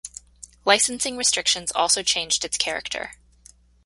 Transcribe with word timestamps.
Licensing 0.65 1.15
restrictions 1.15 1.71
also 1.75 2.01
changed 2.01 2.43
its 2.43 2.57
character. 2.57 3.13